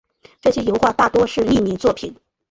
[0.41, 2.17] 这些油画大多是匿名作品。